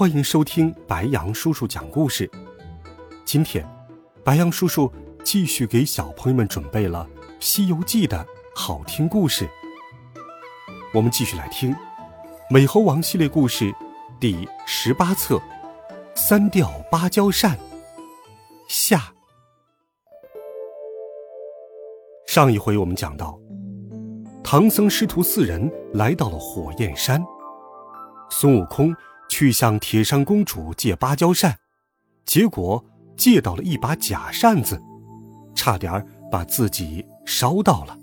[0.00, 2.26] 欢迎收听白羊叔叔讲故事。
[3.26, 3.62] 今天，
[4.24, 4.90] 白羊叔叔
[5.22, 7.06] 继续给小朋友们准备了
[7.38, 9.46] 《西游记》的好听故事。
[10.94, 11.74] 我们继续来听
[12.48, 13.70] 《美猴王》系列故事
[14.18, 15.36] 第十八册
[16.14, 17.54] 《三调芭蕉扇》
[18.68, 19.12] 下。
[22.26, 23.38] 上一回我们讲到，
[24.42, 27.22] 唐僧师徒四人来到了火焰山，
[28.30, 28.96] 孙悟空。
[29.30, 31.56] 去向铁扇公主借芭蕉扇，
[32.26, 32.84] 结果
[33.16, 34.82] 借到了一把假扇子，
[35.54, 37.96] 差点把自己烧到了。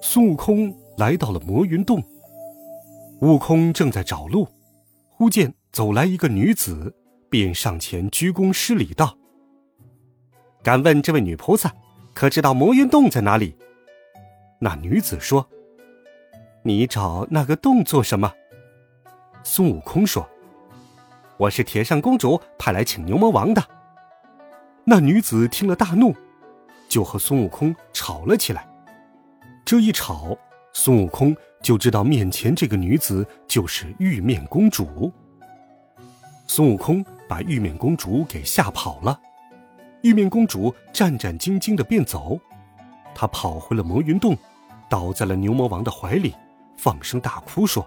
[0.00, 2.00] 孙悟空来到了魔云洞，
[3.20, 4.46] 悟空正在找路，
[5.08, 6.94] 忽见走来一个女子，
[7.28, 9.18] 便上前鞠躬施礼道
[10.62, 11.74] ：“敢问这位女菩萨，
[12.14, 13.56] 可知道魔云洞在哪里？”
[14.60, 15.48] 那女子说
[16.62, 18.32] ：“你找那个洞做什么？”
[19.46, 20.26] 孙悟空说
[21.36, 23.62] ：“我是铁扇公主派来请牛魔王的。”
[24.84, 26.14] 那女子听了大怒，
[26.88, 28.66] 就和孙悟空吵了起来。
[29.62, 30.34] 这一吵，
[30.72, 35.12] 孙悟空就知道面前这个女子就是玉面公主。
[36.46, 39.20] 孙悟空把玉面公主给吓跑了，
[40.00, 42.40] 玉面公主战战兢兢的便走，
[43.14, 44.34] 她跑回了魔云洞，
[44.88, 46.34] 倒在了牛魔王的怀里，
[46.78, 47.86] 放声大哭说。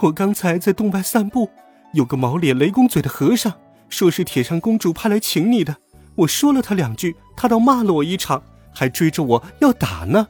[0.00, 1.50] 我刚才在洞外散步，
[1.92, 3.52] 有个毛脸雷公嘴的和尚，
[3.88, 5.76] 说是铁扇公主派来请你的。
[6.14, 8.42] 我说了他两句，他倒骂了我一场，
[8.74, 10.26] 还追着我要打呢。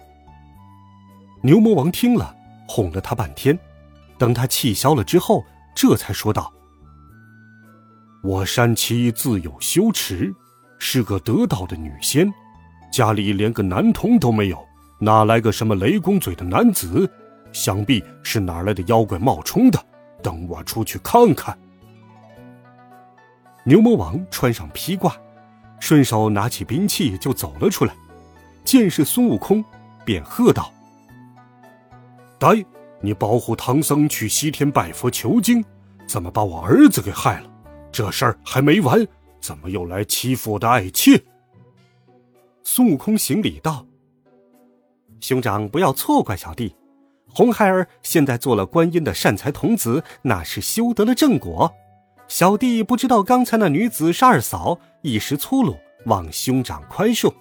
[1.42, 2.36] 牛魔王听了，
[2.68, 3.58] 哄了他半天，
[4.18, 5.44] 等他气消了之后，
[5.74, 6.52] 这才说道
[8.22, 10.32] ：“我山妻自有羞耻，
[10.78, 12.32] 是个得道的女仙，
[12.92, 14.64] 家里连个男童都没有，
[15.00, 17.10] 哪来个什么雷公嘴的男子？”
[17.52, 19.78] 想必是哪来的妖怪冒充的，
[20.22, 21.56] 等我出去看看。
[23.64, 25.16] 牛魔王穿上披挂，
[25.78, 27.94] 顺手拿起兵器就走了出来，
[28.64, 29.64] 见是孙悟空，
[30.04, 30.72] 便喝道
[32.40, 32.64] ：“呆，
[33.00, 35.64] 你保护唐僧去西天拜佛求经，
[36.08, 37.50] 怎么把我儿子给害了？
[37.92, 39.06] 这事儿还没完，
[39.40, 41.22] 怎么又来欺负我的爱妾？”
[42.64, 43.86] 孙悟空行礼道
[45.20, 46.74] ：“兄长不要错怪小弟。”
[47.34, 51.72] 红孩儿现在做了观音的善财童子，那是修得了正果。
[52.28, 55.76] 小弟不知道刚才那女子是二嫂，一时粗鲁，
[56.06, 57.32] 望兄长宽恕。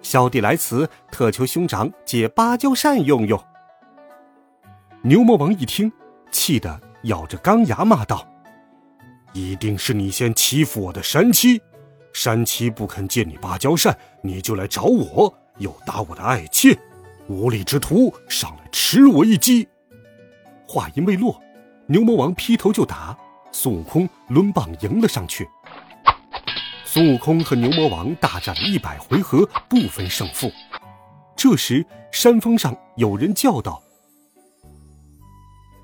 [0.00, 3.40] 小弟来此，特求兄长借芭蕉扇用用。
[5.02, 5.90] 牛魔王一听，
[6.30, 8.26] 气得咬着钢牙骂道
[9.32, 11.60] ：“一定是你先欺负我的山妻，
[12.12, 16.78] 山妻不肯借你芭蕉扇，你就来找我，又打我的爱妾。”
[17.28, 19.68] 无礼之徒，上来吃我一击！
[20.66, 21.40] 话音未落，
[21.86, 23.16] 牛魔王劈头就打，
[23.52, 25.48] 孙悟空抡棒迎了上去。
[26.84, 30.50] 孙悟空和牛魔王大战了一百回合，不分胜负。
[31.36, 33.82] 这时，山峰上有人叫道：“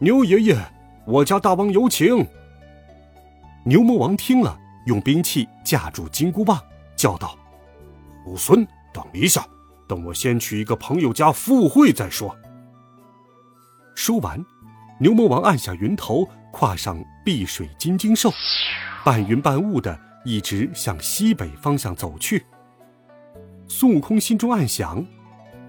[0.00, 0.56] 牛爷爷，
[1.06, 2.26] 我家大王有请。”
[3.64, 6.62] 牛魔王听了，用兵器架住金箍棒，
[6.96, 7.36] 叫道
[8.26, 9.46] ：“武孙，等一下。”
[9.88, 12.36] 等我先去一个朋友家赴会再说。
[13.94, 14.44] 说完，
[15.00, 18.30] 牛魔王按下云头，跨上碧水金睛兽，
[19.04, 22.44] 半云半雾的一直向西北方向走去。
[23.66, 25.04] 孙悟空心中暗想：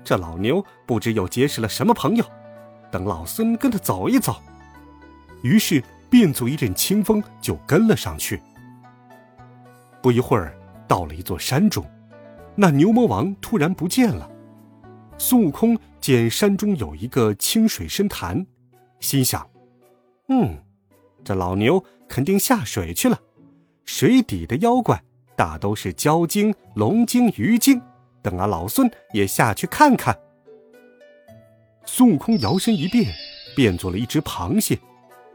[0.03, 2.25] 这老牛不知又结识了什么朋友，
[2.91, 4.41] 等老孙跟他走一走。
[5.41, 8.41] 于是变作一阵清风，就跟了上去。
[10.01, 10.55] 不一会儿，
[10.87, 11.85] 到了一座山中。
[12.61, 14.29] 那牛魔王突然不见了，
[15.17, 18.45] 孙悟空见山中有一个清水深潭，
[18.99, 19.49] 心想
[20.27, 20.61] ：“嗯，
[21.23, 23.17] 这老牛肯定下水去了。
[23.85, 25.01] 水底的妖怪
[25.37, 27.81] 大都是蛟精、龙精、鱼精，
[28.21, 30.19] 等俺老孙也下去看看。”
[31.87, 33.09] 孙悟空摇身一变，
[33.55, 34.77] 变做了一只螃蟹，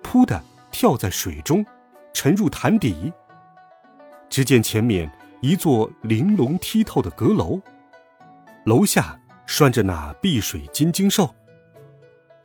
[0.02, 1.64] 扑的跳在水中，
[2.12, 3.10] 沉入潭底。
[4.28, 5.10] 只见前面。
[5.44, 7.60] 一座玲珑剔透的阁楼，
[8.64, 11.28] 楼下拴着那碧水金睛兽。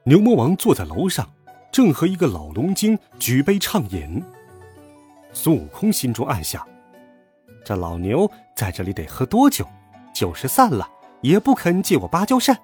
[0.03, 1.25] 牛魔王坐在楼上，
[1.71, 4.21] 正和一个老龙精举杯畅饮。
[5.31, 6.61] 孙悟空心中暗想：
[7.63, 9.65] 这老牛在这里得喝多久？
[10.13, 10.85] 酒是散了，
[11.21, 12.59] 也不肯借我芭蕉扇，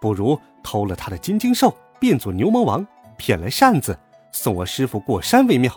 [0.00, 2.86] 不如偷了他的金睛兽，变作牛魔王，
[3.16, 3.98] 骗来扇子，
[4.30, 5.76] 送我师傅过山为妙。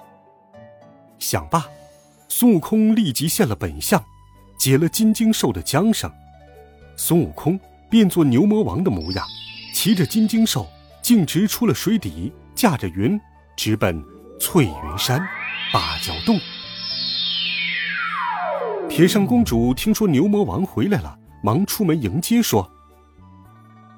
[1.17, 1.65] 想罢，
[2.27, 4.03] 孙悟空立即现了本相，
[4.57, 6.11] 解了金睛兽的缰绳。
[6.97, 9.25] 孙悟空变作牛魔王的模样，
[9.73, 10.67] 骑着金睛兽，
[11.01, 13.19] 径直出了水底，驾着云，
[13.55, 14.03] 直奔
[14.39, 15.19] 翠云山
[15.71, 16.39] 芭蕉洞。
[18.89, 22.69] 铁扇公主听说牛魔王回来了，忙出门迎接，说：“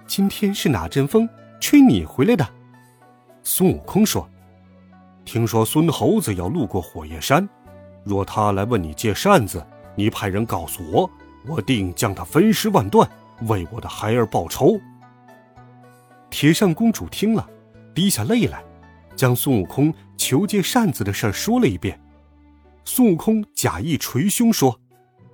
[0.08, 1.28] 今天是哪阵风
[1.60, 2.48] 吹你回来的？”
[3.44, 4.28] 孙悟空说
[5.24, 7.48] ：“听说孙猴子要路过火焰山，
[8.08, 9.66] 若他来问你借扇子，
[9.96, 11.10] 你派人告诉我，
[11.46, 13.10] 我定将他分尸万段，
[13.48, 14.80] 为我的孩儿报仇。”
[16.30, 17.48] 铁扇公主听了，
[17.94, 18.64] 滴下泪来，
[19.16, 22.00] 将孙悟空求借扇子的事说了一遍。
[22.86, 24.80] 孙悟空假意捶胸说：“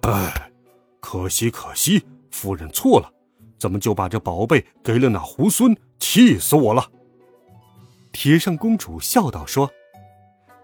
[0.01, 0.51] 哎，
[0.99, 3.11] 可惜可惜，夫人错了，
[3.59, 5.75] 怎么就把这宝贝给了那猢狲？
[5.99, 6.89] 气死我了！”
[8.11, 9.71] 铁扇公主笑道：“说，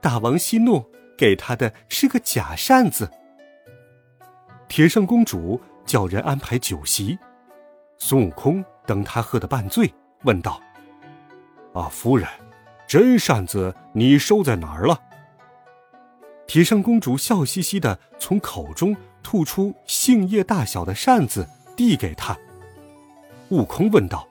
[0.02, 0.86] 大王息怒，
[1.20, 3.12] 给他的是个假扇子。”
[4.70, 7.20] 铁扇公主叫人安排酒席，
[7.98, 9.94] 孙悟空等他喝得半醉，
[10.24, 10.62] 问道
[11.76, 12.26] ：“啊，夫人，
[12.88, 14.98] 真扇子你收在哪儿了？”
[16.48, 22.38] 铁扇公主笑嘻嘻的从口中吐出杏叶大小的扇子，递给他。
[23.50, 24.28] 悟空问道：“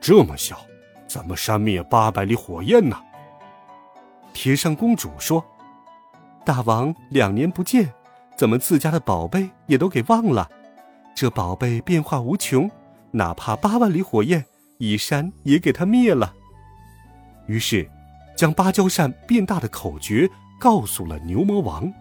[0.00, 0.60] 这么小，
[1.06, 3.00] 怎么扇灭八百里火焰呢？”
[4.34, 5.44] 铁扇公主说
[6.44, 7.92] ：“大王两年不见，
[8.36, 10.50] 怎么自家的宝贝也都给忘了？
[11.14, 12.70] 这宝贝变化无穷，
[13.12, 14.44] 哪怕八万里火焰，
[14.78, 16.34] 一扇也给他灭了。”
[17.46, 17.88] 于是，
[18.36, 20.28] 将芭蕉扇变大的口诀。
[20.60, 21.92] 告诉了牛魔王，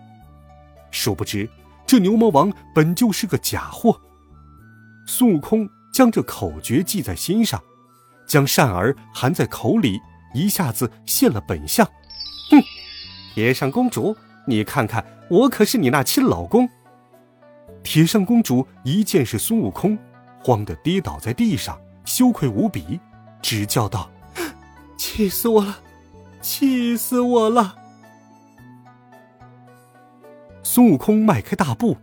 [0.91, 1.49] 殊不知
[1.87, 3.99] 这牛魔王本就是个假货。
[5.07, 7.59] 孙悟空将这口诀记在心上，
[8.27, 9.99] 将扇儿含在口里，
[10.35, 11.83] 一下子现了本相。
[12.51, 12.61] 哼，
[13.33, 14.15] 铁扇公主，
[14.51, 16.69] 你看看，我可是你那亲老公。
[17.83, 19.97] 铁扇公主一见是孙悟空，
[20.43, 22.99] 慌得跌倒在地上，羞愧无比，
[23.41, 24.11] 直叫道
[24.99, 25.79] ：“气死我了，
[26.41, 27.77] 气死我了！”
[30.63, 31.95] 孙悟空迈开大步，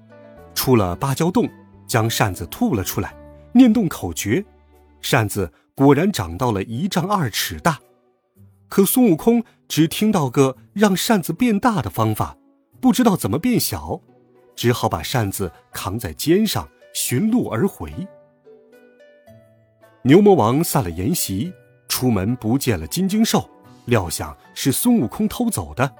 [0.54, 1.46] 出了芭蕉洞，
[1.86, 3.14] 将扇子吐了出来，
[3.52, 4.42] 念动口诀，
[5.02, 7.78] 扇子果然长到了一丈二尺大。
[8.70, 12.36] 可孙悟空只听到个让扇子变大的方法，
[12.80, 14.00] 不知道怎么变小，
[14.56, 17.92] 只好把扇子扛在肩上，寻路而回。
[20.02, 21.52] 牛魔王散了筵席，
[21.88, 23.48] 出门不见了金睛兽，
[23.84, 25.94] 料想是孙悟空偷走的，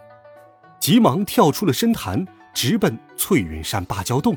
[0.81, 2.26] 急忙跳出了深潭。
[2.55, 4.37] 直奔翠云山芭蕉洞。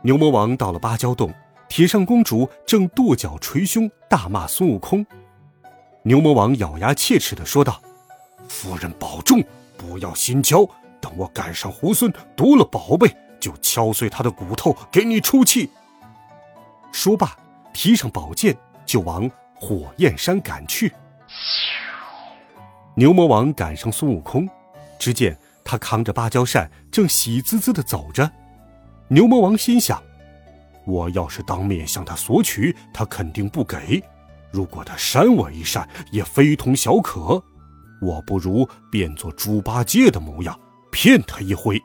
[0.00, 1.30] 牛魔王到了芭蕉洞，
[1.68, 5.04] 铁扇公主正跺脚捶胸，大骂孙悟空。
[6.04, 7.82] 牛魔王咬牙切齿的说道
[8.48, 9.42] ：“夫人保重，
[9.76, 10.66] 不要心焦。
[11.00, 15.70] 等我赶上猢狲夺了宝贝，就敲碎他的骨头，给你出气。”
[16.92, 17.36] 说罢，
[17.72, 20.92] 提上宝剑就往火焰山赶去。
[22.94, 24.48] 牛魔王赶上孙悟空，
[24.98, 25.36] 只见。
[25.68, 28.30] 他扛着芭蕉扇，正喜滋滋的走着。
[29.08, 30.00] 牛魔王心想
[30.86, 34.00] ：“我要是当面向他索取，他肯定不给；
[34.52, 37.42] 如果他扇我一扇，也非同小可。
[38.00, 40.58] 我不如变作猪八戒的模样，
[40.90, 41.80] 骗他一回。”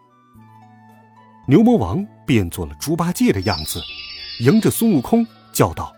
[1.48, 3.82] 牛魔王变作了猪八戒的样子，
[4.40, 5.94] 迎着孙悟空叫道：“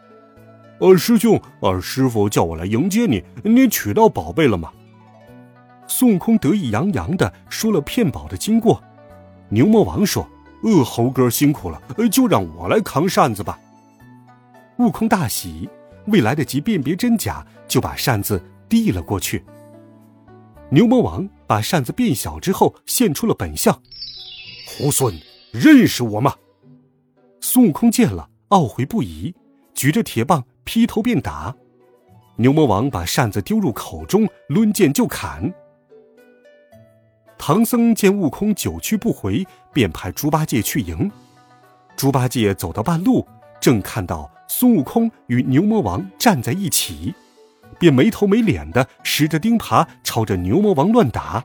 [0.79, 4.71] 呃，师兄，二师傅叫我来迎接你，你取到宝贝了吗？”
[5.85, 8.81] 孙悟空得意洋洋的说了骗宝的经过，
[9.49, 10.27] 牛魔王说
[10.63, 11.79] ：“呃，猴哥辛苦了，
[12.09, 13.59] 就让我来扛扇子吧。”
[14.79, 15.69] 悟空大喜，
[16.07, 19.43] 未来得及辨别真假，就把扇子递了过去。
[20.69, 23.79] 牛魔王把扇子变小之后，现出了本相
[24.67, 25.13] ：“猢狲，
[25.51, 26.35] 认识我吗？”
[27.41, 29.35] 孙悟空见了，懊悔不已，
[29.73, 31.55] 举着铁棒劈头便打。
[32.37, 35.53] 牛魔王把扇子丢入口中，抡剑就砍。
[37.37, 41.11] 唐僧见悟空久去不回，便派猪八戒去迎。
[41.95, 43.27] 猪八戒走到半路，
[43.61, 47.13] 正看到孙悟空与牛魔王站在一起，
[47.79, 51.43] 便没头没脸的拾着钉耙朝着牛魔王乱打。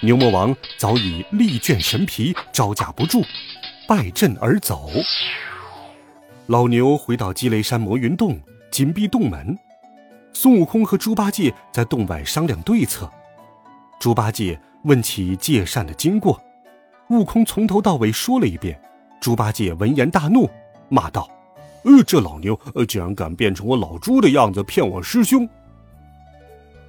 [0.00, 3.22] 牛魔王早已力倦神疲，招架不住，
[3.88, 4.88] 败阵而走。
[6.46, 8.40] 老牛回到积雷山魔云洞，
[8.70, 9.58] 紧闭洞门。
[10.32, 13.10] 孙悟空和猪八戒在洞外商量对策。
[13.98, 16.40] 猪八戒问起借扇的经过，
[17.10, 18.80] 悟空从头到尾说了一遍。
[19.20, 20.48] 猪八戒闻言大怒，
[20.88, 21.28] 骂道
[21.88, 25.48] ：“呃，这老牛，呃，竟然敢变成我老猪的样子骗我师兄！”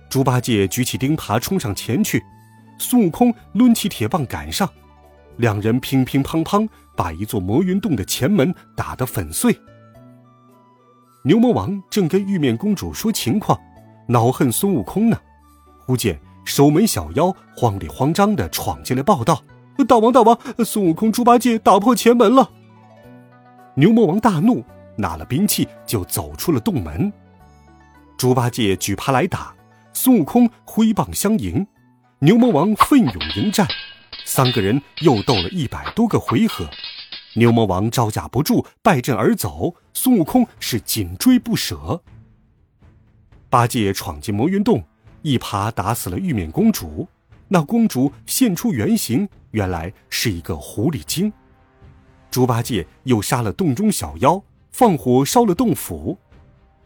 [0.10, 2.22] 猪八戒举起钉耙冲上前去，
[2.77, 4.70] 孙悟空抡起铁棒赶上，
[5.38, 9.58] 两人乒乒乓乓把一座魔云洞的前门打得粉碎。
[11.24, 13.58] 牛魔王正跟玉面公主说情况，
[14.08, 15.18] 恼恨孙悟空呢。
[15.86, 19.44] 忽见守门小妖慌里慌张的闯进来报道
[19.88, 22.51] ：“大王，大王，孙悟空、猪八戒打破前门了！”
[23.75, 24.63] 牛魔王大怒，
[25.00, 27.12] 拿了兵器就走出了洞门。
[28.18, 29.56] 猪八戒举耙来打，
[29.94, 31.65] 孙悟空挥棒相迎，
[32.20, 33.65] 牛魔王奋勇迎战，
[34.25, 36.70] 三个人又斗了一百多个回合。
[37.36, 39.74] 牛魔王招架不住，败阵而走。
[39.94, 42.01] 孙悟空是紧追不舍。
[43.50, 44.84] 八戒闯进魔云洞，
[45.22, 47.08] 一耙打死了玉面公主。
[47.48, 51.32] 那公主现出原形，原来是一个狐狸精。
[52.29, 54.41] 猪八戒又杀了洞中小妖，
[54.79, 56.17] 放火烧了洞府。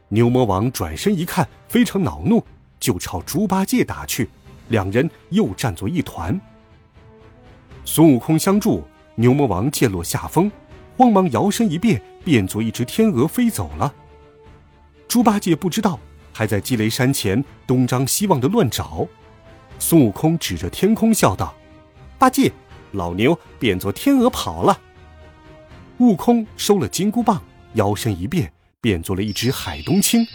[0.07, 2.43] 牛魔王转身一看，非常恼怒，
[2.79, 4.27] 就朝猪八戒打去。
[4.69, 6.41] 两人又战作一团。
[7.85, 8.83] 孙悟空相助。
[9.13, 10.51] 牛魔王见落下风，
[10.97, 13.93] 慌忙摇身一变，变作一只天鹅飞走了。
[15.07, 15.99] 猪八戒不知道，
[16.31, 19.07] 还在积雷山前东张西望的乱找。
[19.77, 21.53] 孙悟空指着天空笑道
[22.17, 22.51] ：“八戒，
[22.93, 24.81] 老牛变作天鹅跑了。”
[25.99, 27.39] 悟空收了金箍棒，
[27.73, 28.51] 腰身一变，
[28.81, 30.25] 变作了一只海东青，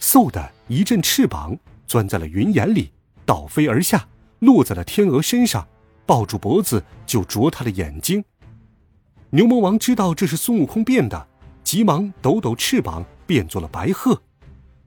[0.00, 2.90] 嗖的一阵翅膀钻在了云眼里，
[3.24, 4.08] 倒飞而下，
[4.40, 5.66] 落在了天鹅身上。
[6.04, 8.22] 抱住脖子就啄他的眼睛。
[9.30, 11.28] 牛魔王知道这是孙悟空变的，
[11.62, 14.20] 急忙抖抖翅膀变作了白鹤，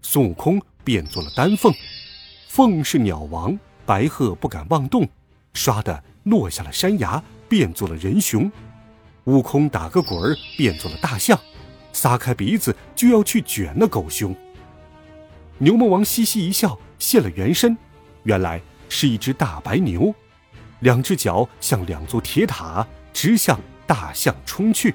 [0.01, 1.73] 孙悟空变作了丹凤。
[2.49, 5.07] 凤是鸟王，白鹤不敢妄动，
[5.53, 8.51] 唰的落下了山崖，变作了人熊。
[9.23, 11.39] 悟空打个滚儿变作了大象，
[11.95, 14.35] 撒开鼻子就要去卷那狗熊。
[15.59, 17.75] 牛魔王嘻嘻一笑，现了原身，
[18.23, 20.13] 原来是一只大白牛。
[20.81, 24.93] 两只脚像两座铁塔，直向大象冲去。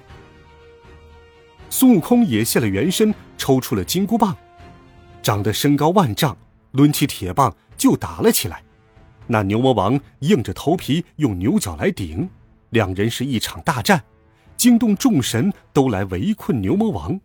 [1.71, 4.37] 孙悟空也现了原身，抽出了金箍棒，
[5.23, 6.37] 长得身高万丈，
[6.73, 8.63] 抡起铁棒就打了起来。
[9.27, 12.29] 那牛魔王硬着头皮用牛角来顶，
[12.69, 14.05] 两人是一场大战，
[14.61, 17.19] 惊动众神都来围困牛魔王。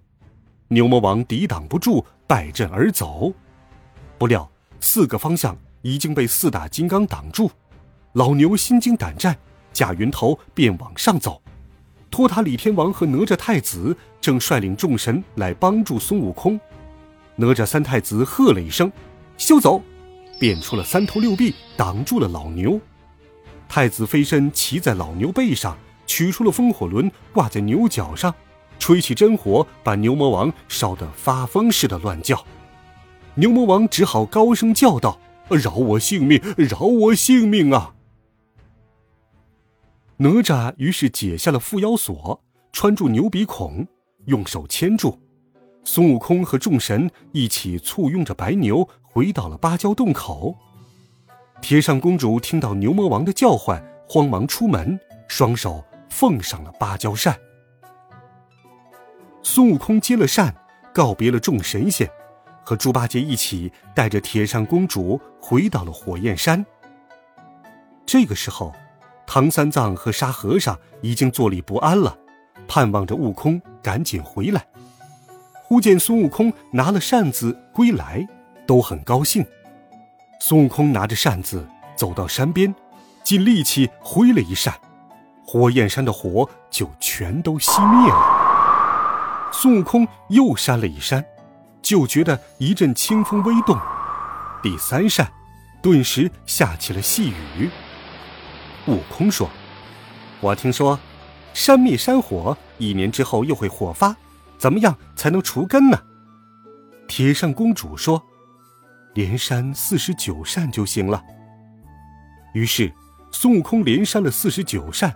[0.70, 3.34] 牛魔王抵挡不住，败阵而走。
[4.18, 4.50] 不料
[4.80, 7.52] 四个方向已经被四大金刚挡住。
[8.14, 9.38] 老牛心惊胆战，
[9.74, 11.42] 驾云头便往上走。
[12.10, 16.58] 托塔李天王和哪吒太子正率领众神来帮助孙悟空。
[17.36, 18.90] 哪吒三太子喝了一声
[19.38, 19.82] ：“休走！”
[20.40, 22.80] 变出了三头六臂，挡住了老牛。
[23.68, 28.34] 太子飞身骑在老牛背上，取出了风火轮挂在牛角上，
[28.80, 32.44] 吹起真火，把牛魔王烧得发疯似的乱叫。
[33.36, 35.20] 牛魔王只好高声叫道
[35.50, 36.42] ：“饶我性命！
[36.56, 37.96] 饶我性命啊！”
[40.18, 43.86] 哪吒于是解下了缚妖锁，穿住牛鼻孔，
[44.26, 45.20] 用手牵住。
[45.84, 50.56] 孙悟空和众神一起簇拥着白牛回到了芭蕉洞口。
[51.62, 55.84] 铁扇公主听到牛魔王的叫唤，慌忙出门，双手
[56.18, 57.38] 奉上了芭蕉扇。
[59.44, 60.56] 孙悟空接了扇，
[60.94, 62.10] 告别了众神仙，
[62.64, 66.66] 和猪八戒一起带着铁扇公主回到了火焰山。
[68.06, 68.74] 这个时候。
[69.28, 72.16] 唐三藏和沙和尚已经坐立不安了，
[72.68, 74.64] 盼望着悟空赶紧回来。
[75.64, 78.26] 忽见孙悟空拿了扇子归来，
[78.68, 79.44] 都很高兴。
[80.40, 82.74] 孙悟空拿着扇子走到山边，
[83.24, 84.76] 尽力气挥了一扇，
[85.46, 89.50] 火焰山的火就全都熄灭了。
[89.52, 91.24] 孙悟空又扇了一扇，
[91.82, 93.80] 就觉得一阵清风微动。
[94.62, 95.32] 第三扇，
[95.82, 97.70] 顿时下起了细雨。
[98.88, 99.50] 悟空说
[100.42, 101.00] ：“我听说，
[101.54, 104.16] 山灭山火，一年之后又会火发，
[104.58, 106.00] 怎么样才能除根呢？”
[107.08, 108.22] 铁扇公主说
[109.14, 111.24] ：“连扇四十九扇就行了。”
[112.54, 112.92] 于是，
[113.32, 115.14] 孙悟空连扇了四十九扇，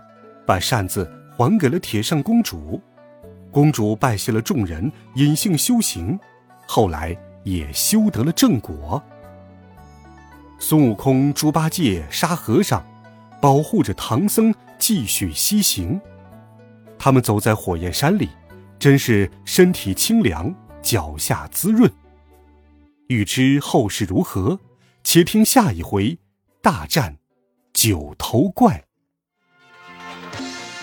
[0.50, 2.82] 把扇子还给了铁扇公主。
[3.52, 6.18] 公主拜谢了众人，隐性修行，
[6.66, 9.00] 后来也修得了正果。
[10.58, 12.84] 孙悟空、猪八戒、沙和尚。
[13.40, 15.98] 保护着唐僧继续西行，
[16.98, 18.28] 他们走在火焰山里，
[18.76, 20.52] 真是身体清凉，
[20.82, 21.88] 脚下滋润。
[23.06, 24.58] 欲知后事如何，
[25.04, 26.18] 且听下一回
[26.60, 27.16] 大战
[27.72, 28.84] 九头怪。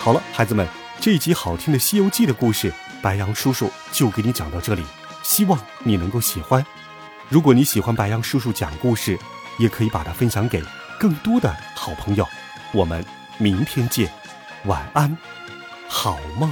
[0.08, 0.66] 好了，孩子们，
[1.02, 4.82] 这一集好听的《西游记》的故事，白杨叔叔就给你讲到这里。
[5.22, 6.66] 希望你能够喜欢。
[7.28, 9.20] 如果你喜欢白杨叔叔讲故事，
[9.60, 10.64] 也可以把它分享给
[10.98, 12.26] 更多的好朋友。
[12.72, 13.06] 我们
[13.38, 14.10] 明天见，
[14.64, 15.18] 晚安，
[15.90, 16.50] 好梦。